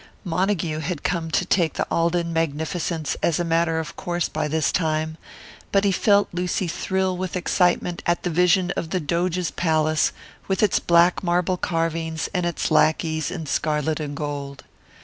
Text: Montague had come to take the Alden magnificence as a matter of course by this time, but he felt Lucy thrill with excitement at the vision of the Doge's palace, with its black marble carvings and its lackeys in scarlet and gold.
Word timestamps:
Montague 0.23 0.79
had 0.79 1.03
come 1.03 1.29
to 1.29 1.45
take 1.45 1.73
the 1.73 1.85
Alden 1.91 2.33
magnificence 2.33 3.15
as 3.21 3.39
a 3.39 3.43
matter 3.43 3.77
of 3.77 3.95
course 3.95 4.29
by 4.29 4.47
this 4.47 4.71
time, 4.71 5.15
but 5.71 5.83
he 5.83 5.91
felt 5.91 6.27
Lucy 6.33 6.67
thrill 6.67 7.15
with 7.15 7.35
excitement 7.37 8.01
at 8.07 8.23
the 8.23 8.31
vision 8.31 8.71
of 8.71 8.89
the 8.89 8.99
Doge's 8.99 9.51
palace, 9.51 10.11
with 10.47 10.63
its 10.63 10.79
black 10.79 11.23
marble 11.23 11.55
carvings 11.55 12.29
and 12.33 12.47
its 12.47 12.71
lackeys 12.71 13.29
in 13.29 13.45
scarlet 13.45 13.99
and 13.99 14.17
gold. 14.17 14.63